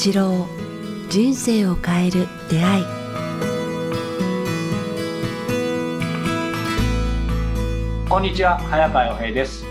[0.00, 0.46] 八郎
[1.10, 2.84] 人生を変える出会い
[8.08, 9.62] こんにちは早川洋平です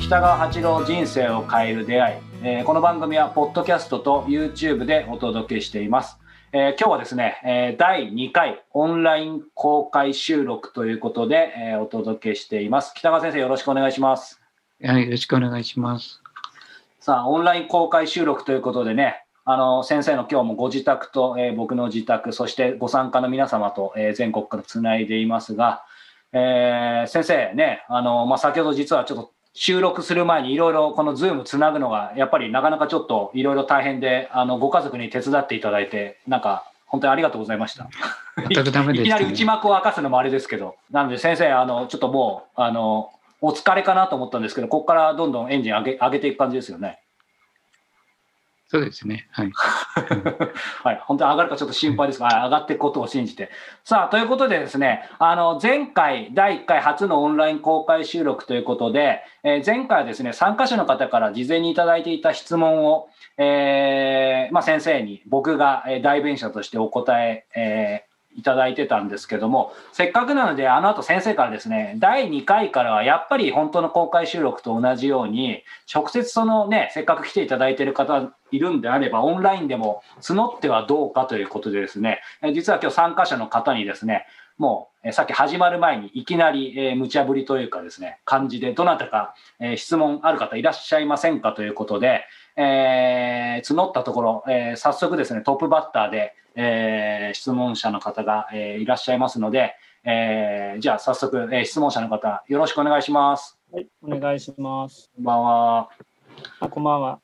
[0.00, 6.18] 北川八郎人生を変える出会い、えー、この番組はポッドキャストと YouTube でお届けしています
[6.52, 12.92] えー、今日はですね、えー、第2回オンライン公開収録ということで、えー、お届けしています。
[12.94, 14.40] 北川先生、よろしくお願いします。
[14.82, 16.22] はい、よろしくお願いします。
[17.00, 25.84] さあ、オンライン公開収録ということでね、あの先生の今日もご自宅と、えー、僕の自宅、そしてご参加の皆様と、えー、全国からつないでいますが、
[26.32, 37.88] えー、先生ね、あのまあ、先ほど実はちょっと収録する前にいろいろこのズームつなぐのがやっぱりなかなかちょっといろいろ大変であのご家族に手伝っていただいてなんか本当にありがとうございました。
[39.02, 46.98] いきなり内幕を明かすのもあれですけど、なので先生、あのちょっともうあのお疲れかなと思ったんですけど、ここからどんどんエンジン上げ上げていく感じですよね。
[48.68, 49.28] そうですね。
[49.30, 49.52] はい。
[50.82, 51.00] はい。
[51.04, 53.50] 本当に上がるかちょっと心配ですが、上がっていくことを信じて。
[53.84, 63.08] さあ、ということでですね、あの、前回、第1回初のオンライン公開収録ということで、えー、前回はですね、参加者の方から事前にいただいていた質問を、
[63.38, 82.20] えー、まあ、先生に僕が代弁者としてお答え、えーいただいてたんですけども、せっかくなので、あの後先生からですね、第2回からはやっぱり本当の公開収録と同じように、直接そのね、せっかく来ていただいてる方いるんであれば、オンラインでも募ってはどうかということでですね、
[82.54, 84.26] 実は今日参加者の方にですね、
[84.58, 92.24] もう、さっき始まる前にいきなり、えー、無茶ぶりというかですね、感じで、どなたか、えー、質問ある方いらっしゃいませんかということで、
[92.56, 103.58] えー、募ったところ、えー、早速ですね、トップバッターで、えー、質問者の方が、えー、いらっしゃいますので、えー、じゃあ早速、えー、質問者の方、よろしくお願いします。
[103.72, 105.10] はい、お願いします。
[105.16, 105.90] こんばんは。
[106.60, 107.18] あ、こんばんは。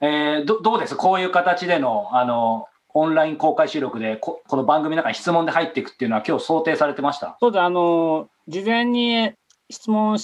[0.00, 0.94] えー、どどうです？
[0.94, 7.36] こういう形での、あの、オンライン公開収録でこ、この番組の中に質問で入っていくっていうのは、今日想定されてました？
[7.40, 9.32] そうだ、あの、事前に
[9.70, 10.18] 質問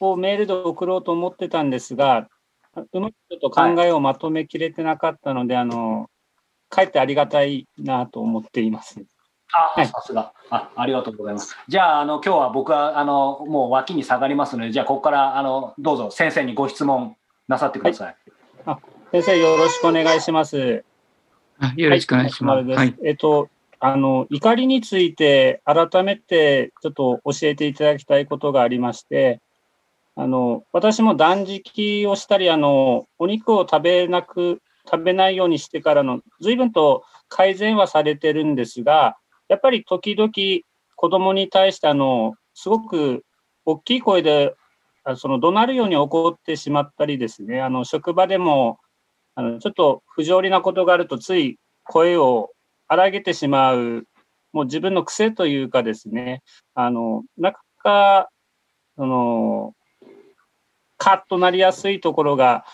[0.00, 2.28] をメールで送ろうと思ってたんですが、
[2.74, 6.10] うまくちょっと考えをまとめきれてなかったので、はい、あの、
[6.68, 9.04] かえってありがたいなと思っています。
[9.76, 10.32] あ、さすが。
[10.48, 11.56] あ、ありがとうございます。
[11.68, 17.16] じゃあ、あの、今日は僕は、あの、もう脇に下がりますので、じゃあ、ここから、あの、どうぞ先生にご質問
[17.48, 18.06] なさってください。
[18.06, 18.16] はい、
[18.66, 18.78] あ
[19.12, 20.84] 先生、よろしくお願いします。
[21.76, 22.66] よろしくお願いします。
[22.68, 29.40] はい、えっと、あの、怒りについて改めてちょっと教えていただきたいことがありまして、
[30.14, 39.16] あの、私も断食をしたり、あの、お肉を食べなく、食べないようにしてからの、随分と改善はされてるんですが、
[39.48, 40.30] やっぱり時々
[40.96, 43.24] 子供に対して、あの、すごく
[43.64, 44.54] 大きい声で、
[45.16, 48.78] その怒鳴るように怒ってしまったりですね、あの、職場でも、
[49.34, 52.50] あの、ちょっと不条理なことがあると、つい声を
[52.86, 54.06] 荒げてしまう、
[54.52, 56.42] もう自分の癖というかですね、
[56.74, 58.28] あの、なかなか、
[58.96, 59.74] その、
[61.02, 62.64] カッとなりやすいところが、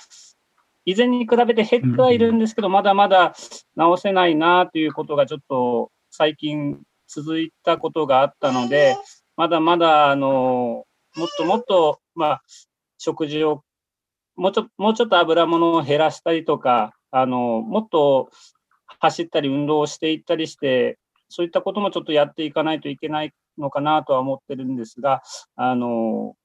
[0.84, 3.34] 以前に比べて減ってはいるんですけど、まだまだ
[3.74, 8.98] 直せないなということがちょっと最近続いたことがあったので、
[9.34, 10.84] まだまだ、あの、
[11.16, 12.42] もっともっと、まあ、
[12.98, 13.62] 食事を、
[14.36, 18.30] もうちょもうちょっと油物を減らしたりとか、あの、もっと
[18.98, 20.98] 走ったり運動をしていったりして、
[21.30, 25.22] そういったこともちょっとやっていかないといけないのかなとは思ってるんですが、
[25.56, 26.36] あの、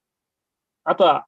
[0.85, 1.25] あとは、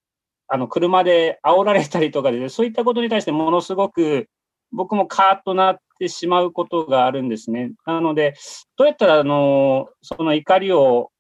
[0.47, 4.29] あの、車で煽られたりとかで、 そういったことに対してものすごく
[4.71, 7.71] 僕もカーッとなってしまうことがあるんですね。
[7.85, 8.35] なので、
[8.77, 11.11] どうやったら、あの、その怒りを、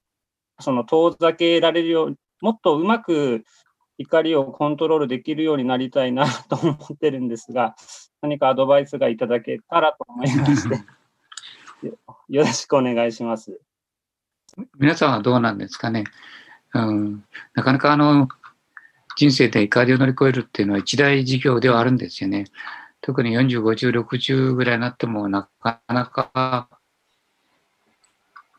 [0.59, 3.43] その遠ざけられるよう、もっとうまく
[3.97, 7.75] 怒りをコントロールできるようになりたいなと思ってるんですが、
[8.21, 10.75] 何かアドバイスがいただけたらと思いまして、
[12.29, 13.59] よろしくお願いします。
[14.77, 16.05] 皆さんはどうなんですかね。
[16.73, 17.23] うん、
[17.53, 18.27] なかなかあの
[19.15, 22.45] 人生で怒りを乗り越えるっていうのは一大事業ではあるんですよね。
[23.01, 26.69] 特に40、50、60ぐらいになってもなかなか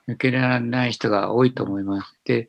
[0.08, 2.19] 抜けられない人が多いと思います。
[2.25, 2.49] で、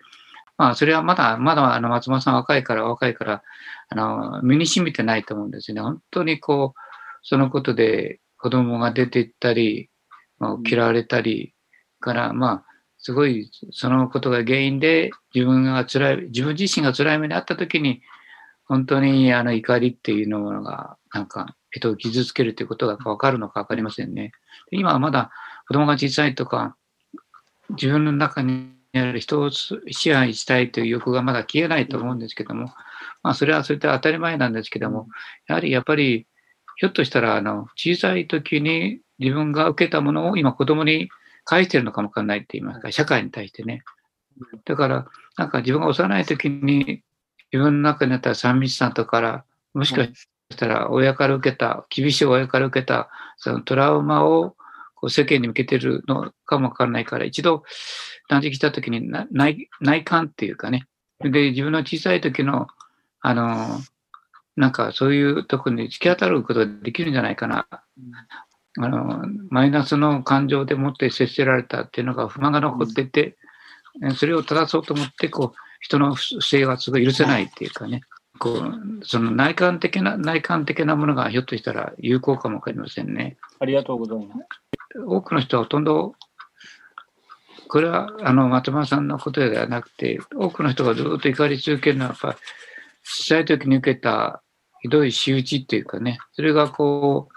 [0.58, 3.44] まあ、それはまだ、まだ、あの、松本さん若いから、若いから、
[3.90, 5.82] あの、身に染みてないと思うんですよね。
[5.82, 6.80] 本当にこう、
[7.24, 9.90] そのことで子供が出ていったり、
[10.40, 11.54] まあ、嫌われたり、
[12.00, 12.66] から、まあ、
[12.98, 18.02] すごい、そのことが原因で、自分が辛い、自分自身が辛い目にあったときに、
[18.66, 24.32] 本当にあの怒りっていうのが、なんか、人を傷つけるということがわかるのかわかりませんね。
[24.72, 25.32] 今はまだ
[25.68, 26.76] 子供が小さいとか、
[27.70, 29.78] 自分の中にある人を支
[30.14, 32.68] 配したいという欲がまだ消えないと思うんですけども、
[33.24, 35.08] まあそれはそれで当たり前なんですけども、
[35.48, 36.26] やはりやっぱり
[36.78, 41.10] ひょっとしたら、あの、小さい時に自分が受けたものを今子供に
[41.48, 43.82] 返してるのかもわかんないって言いますか、社会に対してね。
[44.66, 45.08] だから、
[45.38, 47.02] なんか自分が幼い時に
[47.52, 50.28] 自分の中にあった三密さんとから、もしかし
[50.58, 54.56] たら親から受けた、厳しい親から受けた、そのトラウマを
[54.96, 57.64] こう世間に向けてるのかもわからないから、一度
[58.28, 60.86] 断食した時に内内観っていうかね、
[61.22, 62.68] で、自分の小さい時の、
[63.22, 63.80] あの、
[64.58, 67.68] なんかそういうところに突き当たることができるんじゃないかな。
[68.80, 73.38] あの、マイナスの感情でもって接せられたっていうのが不満が残ってて、
[74.16, 78.02] それを正そうと思って、こう、人の不正はすごい許せないっていうかね、
[78.40, 83.38] こう、その内観的な、内観的なものがひょっとしたら有効かもわかりませんね。
[83.60, 85.00] ありがとうございます。
[85.06, 86.16] 多くの人はほとんど、
[87.68, 92.38] これはあの松丸さんのことではなくて、多くの人がずっと怒り続けるのは、やっぱ
[93.04, 94.42] 小さい時に受けた
[94.82, 97.34] ひどい仕打ちっていうかね、それがこう、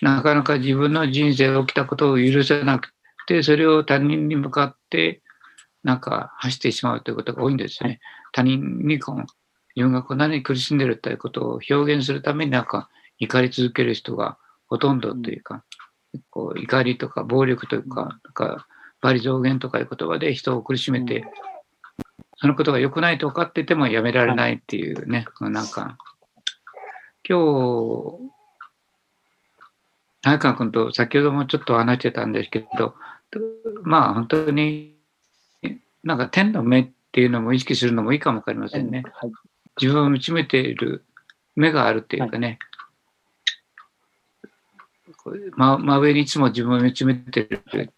[0.00, 2.92] なかなか自分の人生で起きたことを許せなく
[3.26, 5.22] て、それを他人に向かって
[5.82, 8.00] なんか走ってしまうということが多いんですね。
[8.32, 9.16] 他人にこう
[9.74, 15.64] 自分がこんなに苦しんでるということを表現するためになんか怒り続ける人がほとんどというか、
[16.30, 18.66] こう怒りとか暴力というか、なんか
[19.02, 21.24] 罵詈増言とかいう言葉で人を苦しめて、
[22.36, 25.98] そのことが良くないと分かっててもやめられないっていうね、なんか、
[27.28, 28.37] 今日、
[30.22, 32.94] 早川君と先ほどもちょっと話してたんですけど、
[33.82, 34.96] まあ本当に
[36.02, 39.02] なんか天の目っていうのも意識するのもいいかもわかりませんね。
[39.14, 39.32] はい、
[39.80, 41.04] 自分を見つめている
[41.56, 42.58] 目があるっていうかね、
[45.24, 47.42] はい、真真上にいつも自分を見つめて
[47.72, 47.92] る。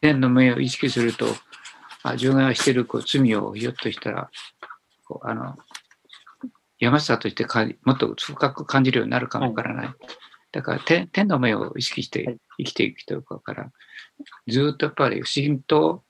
[0.00, 1.26] 天の目を意識すると、
[2.02, 4.30] あ自分がしているこう罪をひょっとしたら、
[5.04, 5.56] こうあの
[6.78, 9.86] 山下としてかもっと深く感じるようになるかもわからない。
[9.86, 9.96] はい、
[10.56, 13.70] だから天天の目を意識して生きていく人から、
[14.48, 16.02] ずっとやっぱり不思議と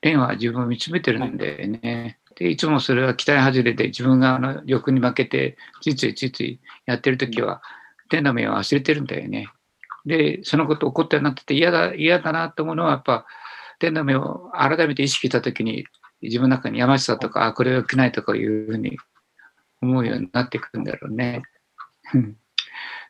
[0.00, 2.18] 天は自分を見つめてるんでね。
[2.36, 7.62] で、いつもそれは期待外れで自分があの欲に負けて、ついついついついやってる時は、
[8.08, 9.48] 天の目を忘れてるんだよね。
[10.06, 13.26] で、そのこと起こってなってて嫌だ、嫌だなと思うのは、やっぱ、
[13.78, 15.86] 天の目を改めて意識した時に、
[16.22, 18.96] 自分の中に山下とか、あ、これは良くないとかいうふうに
[19.82, 21.42] 思うようになってくるんだろうね。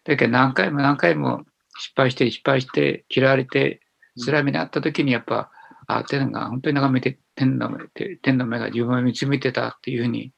[0.06, 1.44] だけど何回も何回も
[1.79, 3.81] 失敗して失敗して嫌われて
[4.25, 5.50] 辛い目にあった時にやっぱ
[5.87, 7.79] あ、天が本当に眺めて、天の目
[8.23, 10.32] 天の目が自分を見つめてたっていうふうに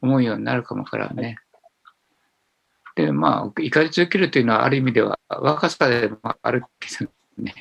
[0.00, 1.36] 思うようになるかもからね。
[2.94, 7.54] で、まあ、怒り続けるというのはある意味では若さでもあるけどね。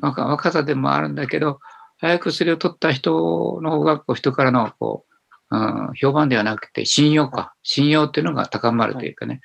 [0.00, 1.60] 若若さでもあるんだけど、
[1.98, 5.05] 早くそれを取った人の方がこう人からのこ
[5.50, 7.54] う、ん、評判ではなくて信用か。
[7.62, 9.40] 信用っていうのが高まるというかね。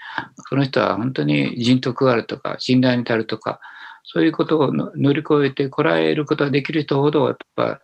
[0.49, 3.59] この人は本当に人徳があるとか、信頼に足るとか、
[4.03, 7.81] そういうことを乗り越えてこらえることができる人ほど、やっぱ、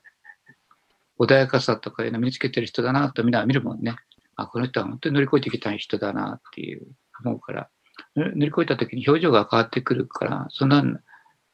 [1.20, 3.96] 穏やかさとかいうのを身につけてる人だなとみんな見るもんね。
[4.36, 6.88] あ、この人は本当に乗り越えてきた人だなっていう
[7.24, 7.70] 思うから、
[8.16, 10.84] 乗り越えた時に表情が変わってくるから、そんな、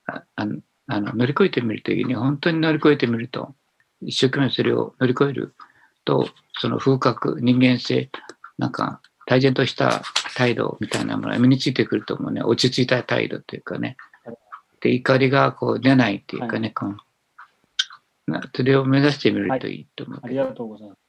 [0.06, 3.56] ああの乗り越えてみるときに、本当に乗り越えてみると、
[4.02, 5.56] 一生懸命それを乗り越える
[6.06, 6.30] と、
[6.60, 8.10] その風格、人間性、
[8.58, 10.02] なんか、大然とした
[10.36, 12.42] 態度みたいなものが身についてくると思うね。
[12.44, 13.96] 落ち着いた態度というかね。
[14.82, 16.74] で怒りがこう出ないっていうかね、
[18.28, 21.00] はい、それを目指してみるといいと思う、はい、ありがとうございます。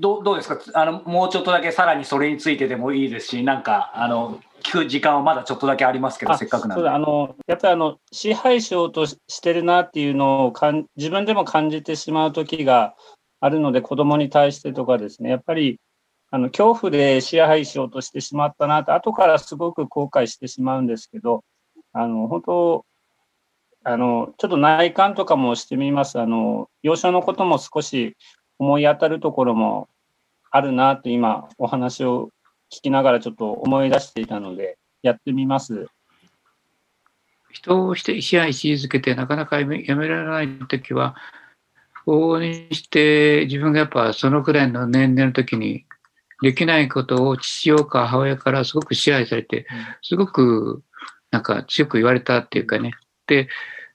[0.00, 0.58] どどうですか？
[0.74, 6.88] あのもうちょっとだけさらにそれについてでもいいですし、なんかあの聞く時間はまだちょっとだけありますけど、せっかくなんで。
[6.88, 12.96] あのやっぱりあの支配しようとしてるなっていうのをかん自分でも感じてしまう時が
[13.44, 15.78] あるので、子供に対してとかですね、やっぱり
[16.30, 21.44] あの恐怖で支配しようとしてしまったなって、後からすごく後悔してしまうんですけど、
[21.92, 22.86] あの本当、
[23.84, 26.18] あの、ちょっと内観とかもしてみます。
[26.18, 28.16] あの、幼少のことも少し
[28.58, 29.90] 思い当たるところも
[30.50, 32.30] あるなと今お話を
[32.72, 35.86] 聞きながらちょっと思い出していたので、やってみます。
[37.50, 41.14] 人をして支配し続けてなかなかやめられないときは、
[42.06, 45.86] 往々にして自分がやっぱそのくらいの年齢の時に
[46.42, 49.66] できないことを父親か母親からすごく支配されて、
[50.02, 50.82] すごく
[51.30, 52.92] なんか強く言われたっていうかね。
[53.26, 53.48] で、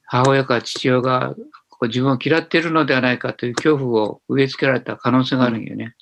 [0.06, 1.36] 母親か父親が
[1.82, 5.96] 自分を嫌っているのではないかという恐怖を植え付けられた可能性があるんよね。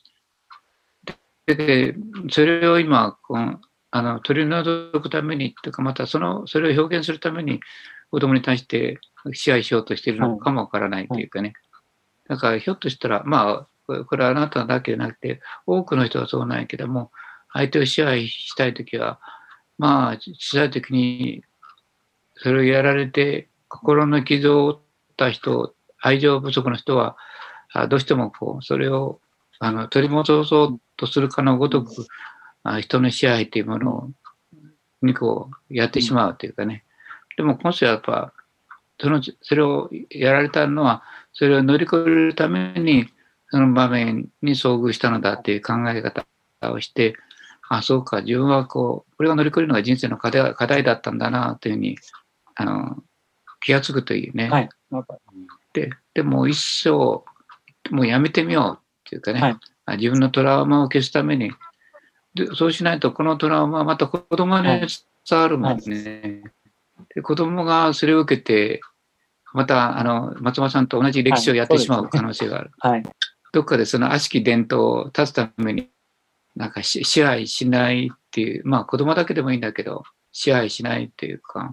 [1.45, 1.95] で、
[2.29, 3.59] それを今、この
[3.91, 7.59] あの取り除くためにというか、またその、それを表現するために
[8.11, 8.99] 子供に対して
[9.33, 11.53] 支配しようとしているのかもわからないというかね。
[12.27, 17.11] だからひょっとしたら、まあ、これはあなただけじゃなくて、多くの人はそうなんやけども、
[17.53, 19.19] 相手を支配したいときは、
[19.77, 21.43] まあ、小さいときに、
[22.35, 24.77] それをやられて、心の傷を負っ
[25.15, 27.17] た人、愛情不足の人は、
[27.89, 29.19] どうしてもこう、それを
[29.59, 32.07] あの取り戻そうとするかのごとく、
[32.63, 34.11] あ人の支配というもの、
[35.01, 36.83] にこう、やってしまうというかね。
[37.37, 38.33] でも、今世はやっぱ、
[38.99, 41.03] その、それをやられたのは、
[41.37, 43.07] それを乗り越えるために、
[43.49, 46.25] その場面に遭遇したのだっていう考え方
[46.71, 47.15] をして、
[47.69, 51.97] あ、そうか、自分はこう、これを乗り越えるのが人生の課題課題だったんだな、というふうに、
[52.55, 53.03] あの、
[53.61, 54.49] 気がつくというね。
[54.49, 54.69] はい。
[55.73, 56.89] で、でも一生、
[57.93, 61.51] もうやめてみようっていうかね、はい、自分のトラウマを消すために、
[62.33, 66.21] でそうしないと、このトラウマはまた子供に伝わるもんね。
[66.23, 66.57] はい
[67.13, 68.81] で子供がそれを受けて、
[69.57, 72.69] またあの松間さんと同じ歴史をやってしまう可能性がある。
[72.77, 73.03] はい、
[73.51, 75.89] どっかでその悪しき伝統を断つために、
[76.55, 81.71] なんか支配しないっていう、まあ子供だけでもいいんだけど、支配しないっていうか、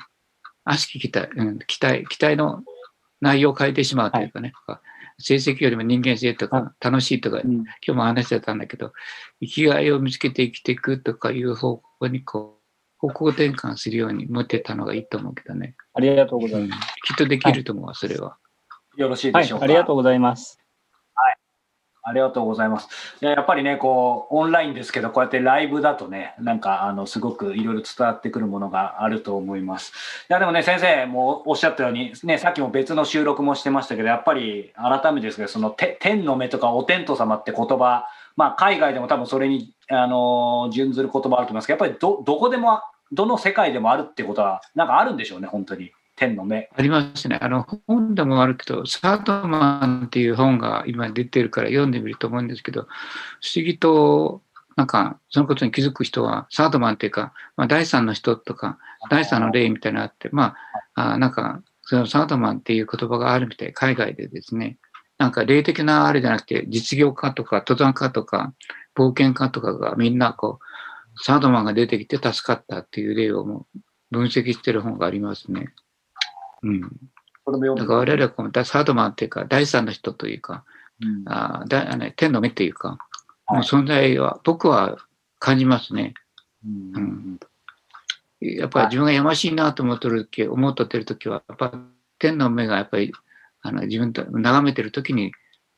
[0.65, 2.63] 悪しき期待、うん、期待、期待の
[3.21, 4.81] 内容を変えてしまうというかね、は
[5.19, 8.95] い、成績よりも人間性とか楽しいとか、うん、今日も話してたんだけど、
[9.43, 12.64] 生きがいを見つけて生きていくとかいう方向にこう、
[12.99, 15.75] 方向転換するように持ってたのがいいと思うけどね。
[15.95, 16.95] ありがとうございます。
[17.05, 18.37] きっとできると思うわ、はい、それは。
[18.97, 19.75] よろしいでしょうか、はい。
[19.75, 20.59] ありがとうございます。
[21.15, 21.37] はい。
[22.07, 22.89] ありがとうございます。
[23.21, 29.93] やっぱりね、こう、オンラインですけど、こうやってライブだとね、なんか、あの、すごくいろいろ伝わってくるものがあると思います。
[30.29, 42.81] いや、でもね、先生もおっしゃったように、ね、さっきも別の収録もしてましたけど、やっぱり改めてですけど、その、天の目とかお天道様って言葉、まあ、海外でも多分それに、あの、準ずる言葉あると思いますけど、やっぱりど、どこでも
[43.13, 45.93] どの世界でもあるってことは、なんかあるんでしょうね、本当に。
[46.17, 46.71] 天の目。
[46.77, 47.39] ありますね。
[47.41, 52.87] あの、本でもあるけど、サードマンっていう本が今出てるから読んでみると思うんですけど、不
[53.57, 54.43] 思議と、
[54.77, 58.79] なんか、そのことに気づく人は、サードマンっていうか、まあ、第三の人とか、
[59.11, 60.55] 第三の霊みたいなのあって、ま
[60.95, 64.79] あ、あなんか、そのサードマンっていう言葉があるみたい、海外でですね。
[65.19, 68.53] なんか霊的なあれじゃなくて、実業家とか登山家とか、
[68.97, 70.65] 冒険家とかがみんなこう、
[71.23, 73.67] サードマンが出てきて助かったっていう例をも
[74.11, 75.73] 分析してる本がありますね。
[76.63, 76.81] うん。
[76.81, 80.65] だから我々はこのサードマンっていうか、第三の人というか、
[81.01, 82.99] うん、あだあの天の目っていうか、
[83.47, 84.97] はい、存在は僕は
[85.39, 86.15] 感じますね。
[86.65, 87.41] うん、うん、
[88.41, 91.73] やっぱり自分がやましいなと思ってる時、思っとってる時は、やっぱ
[92.19, 93.13] 天の目がやっぱり
[93.65, 95.33] あの自分と眺めてる時に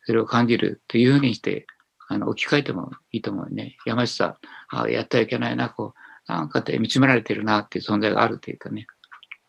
[0.05, 1.66] それを感じるというふうにして
[2.09, 3.76] あの、置き換えてもいいと思うね。
[3.85, 4.38] 山下さ、
[4.69, 5.95] あやってはいけないな、こ
[6.28, 8.87] う、なんかで見つめられてるなっていう存在があるというかね。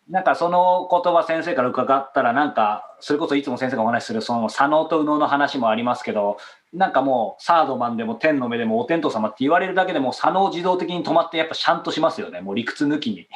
[0.10, 6.38] なんかその言葉先生から伺ったら、なんか、それこそいつも先生がお話しする、その左脳と右脳の話もありますけど、
[6.74, 12.41] なんかもう、サードマンでも天の目でもお天道様って言われるだけでも、左脳自動的に止まって、やっぱシャンとしますよね。
[12.41, 13.27] もう理屈抜きに。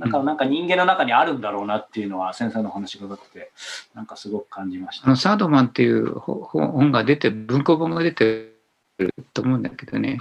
[0.00, 3.52] なんか、なんか人間の中にあるんだろうなっていうのは先生の話伺ってて、
[3.94, 5.06] なんかすごく感じました。
[5.06, 8.54] あのサードマンっていう本が出て、文庫本が出て
[8.98, 10.18] ると思うんだけどね、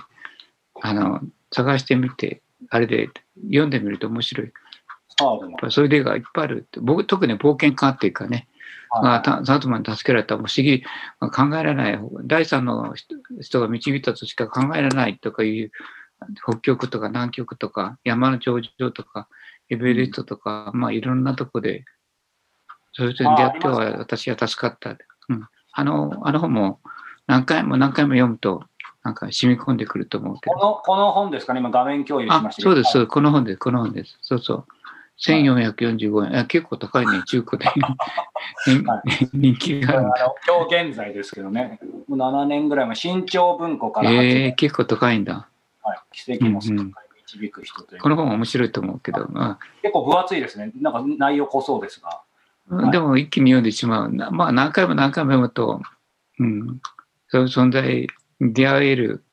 [0.81, 1.21] あの、
[1.51, 3.09] 探してみて、あれで
[3.45, 4.51] 読んでみると面白い。
[5.69, 8.48] そういう例がいっぱいある僕特に冒険家っていうかね、
[9.01, 10.83] まあ、サードマンに助けられたら不思議、
[11.19, 12.93] まあ、考えられない、第三の
[13.41, 15.71] 人が導いたとしか考えられないとかいう、
[16.43, 19.29] 北極とか南極とか山の頂上とか
[19.69, 21.85] エベレストとか、まあいろんなとこで、
[22.93, 24.97] そういう点でやっては私は助かった。
[25.29, 26.79] うん、あの、あの本も
[27.27, 28.63] 何回も何回も読むと、
[29.03, 30.55] なんか染み込んでくると思うけど。
[30.55, 31.59] この、この本ですかね？
[31.59, 32.61] 今画面共有しました。
[32.61, 34.17] そうです、この本です、この本です。
[34.21, 34.65] そうそう。
[35.19, 36.47] 1445円。
[36.47, 37.69] 結構高いね、中古で。
[39.33, 40.33] 人気があるんだ。
[40.47, 41.79] 今日現在ですけどね。
[42.07, 44.11] もう7年ぐらい前、新潮文庫から。
[44.11, 45.47] ええー、結構高いんだ。
[45.83, 45.99] はい。
[46.11, 46.71] 奇跡も高い。
[46.71, 46.93] うんうん
[47.38, 50.71] 導く人というこの本面白いと思うけど、まあ、結構分厚いですね。
[50.75, 52.21] なんか内容濃そうですが。
[52.91, 54.12] でも一気に読んでしまう。
[54.12, 55.81] まあ何回も何回も読むと、
[56.39, 56.79] うん、
[57.27, 58.07] そういう存在
[58.39, 59.24] に出会える。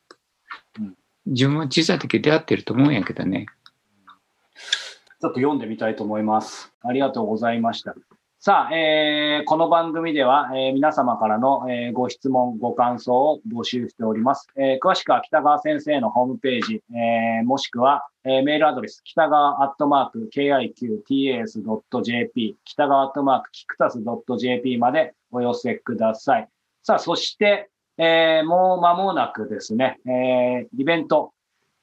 [1.26, 3.46] 自分も小さい時出会ってると思うんやけどね。
[5.20, 6.72] ちょっと読んでみたいと思います。
[6.82, 7.94] ありがとうございました。
[8.46, 14.46] さあ、えー、この番組では、えー、皆様からの、えー、ご質問、ご感想を募集しております。
[14.56, 21.56] え詳しくは北川先生のホームページ、えもしくは、えメールアドレス、北川アットマーク KIQTAS.jp、
[22.64, 23.98] 北川アットマークキクタス
[24.38, 26.48] .jp までお寄せください。
[26.84, 31.32] さあ、そして、えもう間もなくですね、えイベント、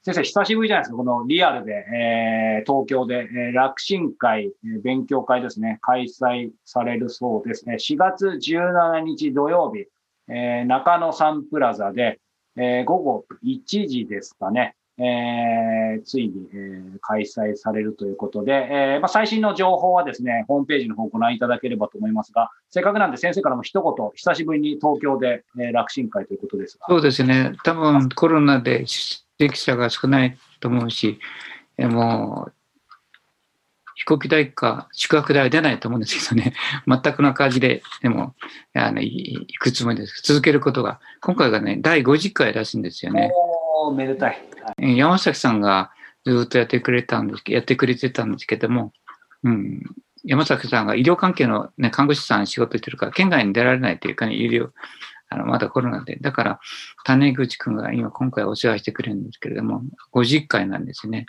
[0.06, 7.76] 先生、久しぶりじゃないですか、このリアルで、えー、東京で、えー、楽神会、えー、勉強会ですね、開催されるそうですね。
[7.76, 9.86] 4月17日土曜日、
[10.28, 12.20] えー、中野サンプラザで、
[12.58, 26.88] えー、午後1時ですかね、えー、ついに、えー、開催されるということで、えーまあ、最新の情報はですね、ホームページの方をご覧いただければと思いますが、せっかくなんで先生からも一言、久しぶりに東京で、えー、楽神会ということですが。
[26.90, 28.86] そうですね、多分コロナで
[29.44, 31.20] 出席者が少ないと思うし、
[31.78, 32.54] えー、もう
[33.96, 36.54] 飛行機代か宿泊代は出ないと思うんですけどね、
[36.88, 38.36] 全くの赤字で、でも、
[38.74, 40.22] あの、いくつもです。
[40.24, 43.32] 続けることが、今回がね、第50回らしいんですよね。
[43.86, 44.44] おめでたい。
[44.62, 45.92] はい、山崎さんが
[46.26, 48.94] ずっとやってくれたんですやってくれてたんですけども、
[49.44, 49.82] うん、
[50.24, 54.70] 山崎さんが医療関係の、ね、看護師さん仕事してるから、県外に出られないというかね、医療、
[55.34, 56.18] あの、まだコロナで。
[56.18, 56.60] だから、
[57.06, 61.26] 種口くんが今今回お世話してくれるんですけれども、50回なんですね。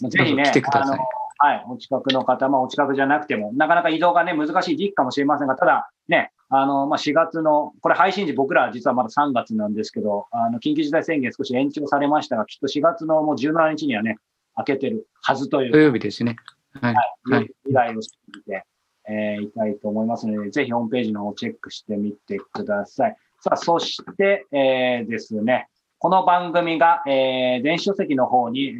[0.00, 0.98] ぜひね、来てください。
[1.38, 14.16] はい、お近くの方、まあ、お近くじゃなくても、なかなか移動がね、難しい時期かもしれませんが、ただ、ね、あの、まあ、4月の、これ配信時僕ら実はまだ3月なんですけど、あの、緊急事態宣言少し延長されましたが、きっと4月のもう17日にはね、
[14.54, 15.72] 開けてるはずという。
[15.72, 16.36] 土曜日ですね。
[16.80, 16.94] はい。
[17.30, 17.50] はい。
[17.68, 18.64] 依頼をしてみて、
[19.08, 23.16] えー、いたいと思いますので、ぜひホームページの方をチェックしてみてください。
[23.46, 28.72] さあ、そして、えー、ですね、この番組が、えー、電子書籍の方に、え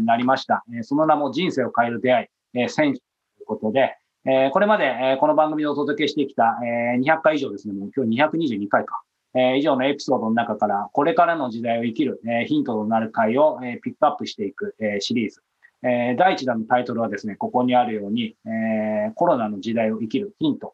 [0.00, 0.64] ー、なりました。
[0.74, 9.02] えー、その名も人生を変える出会い、えー、選手ということで、えー、これまで、えー、この番組でお届けしてきた、えー、200回以上ですね、もう今日222回か、
[9.34, 15.42] えー、以上のエピソードの中から、これからの時代を生きる、えー、ヒントとなる回を、えー、ピックアップしていく、えー、シリーズ。
[15.82, 20.72] えー、第1弾のタイトルはですね、ここにあるように、えー、コロナの時代を生きるヒント、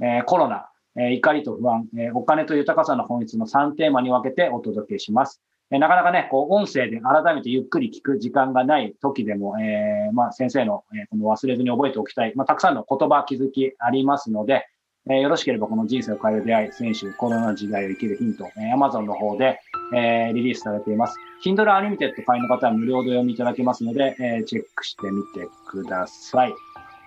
[0.00, 5.42] えー、コロナ、えー、怒りと不安、えー、お金と豊かさの本質の3テーマに分けてお届けします。
[5.70, 14.66] えなかなかね、こう、音声で改めてゆっくり聞く時間がない時でも、えー、まあ、先生の、えー、この忘れずに覚えておきたい、まあ、たくさんの言葉、気づきありますので、
[15.08, 19.60] えー、よろしければこの人生を変える出会い、選手、コロナ時代を生きるヒント、えー、Amazon の方で、
[19.96, 21.16] えー、リリースされています。
[21.42, 26.54] Kindle Unlimited 会員の方は無料で読みいただけますので、えー、チェックしてみてください。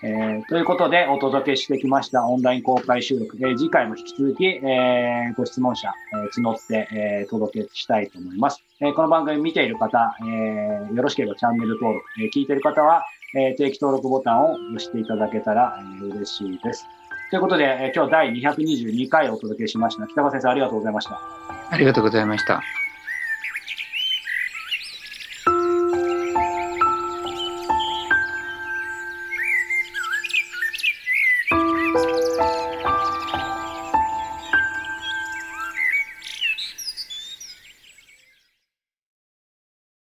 [0.04, 3.38] えー、ということで、お届けしてきましたオンライン公開収録。
[3.38, 8.64] えー、次回も引き続き、えー、ご質問者、えー、募って、えー、届けしたいと思います。
[8.82, 13.06] えー、この番組見ている方、えー、よろしければチャンネル登録、えー、聞いている方は、
[13.36, 16.86] えー、定期登録ボタンを押していただけたら、えー、嬉しいです。
[17.32, 20.06] ということで、えー、今日第222回お届けしました。
[20.08, 21.20] 北川先生、ありがとうございました。
[21.72, 22.85] ありがとうございました。